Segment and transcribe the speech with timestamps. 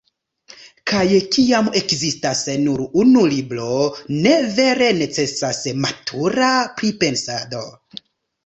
[0.91, 1.03] Kaj
[1.35, 3.69] kiam ekzistas nur unu libro,
[4.25, 7.67] ne vere necesas “matura pripensado”.